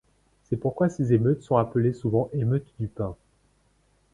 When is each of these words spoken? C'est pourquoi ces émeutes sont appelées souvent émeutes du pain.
C'est 0.41 0.57
pourquoi 0.57 0.89
ces 0.89 1.13
émeutes 1.13 1.43
sont 1.43 1.57
appelées 1.57 1.93
souvent 1.93 2.27
émeutes 2.33 2.73
du 2.79 2.87
pain. 2.87 3.15